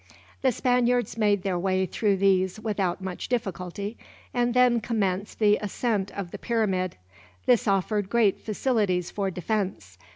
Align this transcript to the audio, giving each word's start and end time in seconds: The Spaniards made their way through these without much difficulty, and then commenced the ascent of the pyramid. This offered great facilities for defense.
The 0.41 0.51
Spaniards 0.51 1.15
made 1.15 1.43
their 1.43 1.59
way 1.59 1.85
through 1.85 2.17
these 2.17 2.59
without 2.59 3.03
much 3.03 3.27
difficulty, 3.29 3.97
and 4.33 4.55
then 4.55 4.79
commenced 4.81 5.37
the 5.37 5.59
ascent 5.61 6.09
of 6.17 6.31
the 6.31 6.39
pyramid. 6.39 6.95
This 7.45 7.67
offered 7.67 8.09
great 8.09 8.39
facilities 8.39 9.11
for 9.11 9.29
defense. 9.29 9.99